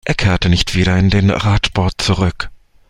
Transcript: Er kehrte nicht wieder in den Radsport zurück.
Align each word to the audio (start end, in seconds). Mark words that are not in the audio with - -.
Er 0.03 0.15
kehrte 0.15 0.49
nicht 0.49 0.73
wieder 0.73 0.97
in 0.97 1.11
den 1.11 1.29
Radsport 1.29 2.01
zurück. 2.01 2.49